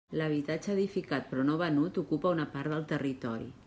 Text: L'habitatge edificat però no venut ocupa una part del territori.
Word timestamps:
L'habitatge 0.19 0.71
edificat 0.75 1.29
però 1.33 1.45
no 1.51 1.59
venut 1.65 2.03
ocupa 2.05 2.35
una 2.39 2.51
part 2.57 2.77
del 2.77 2.93
territori. 2.97 3.53